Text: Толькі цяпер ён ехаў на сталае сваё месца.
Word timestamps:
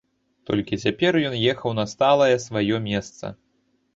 Толькі 0.49 0.79
цяпер 0.83 1.17
ён 1.29 1.35
ехаў 1.51 1.75
на 1.79 1.85
сталае 1.93 2.31
сваё 2.47 2.75
месца. 2.89 3.25